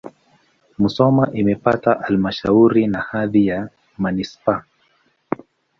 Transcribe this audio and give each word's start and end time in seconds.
Musoma 0.79 1.23
imepata 1.33 1.91
halmashauri 2.05 2.87
na 2.87 3.01
hadhi 3.01 3.47
ya 3.47 3.69
manisipaa. 3.97 4.63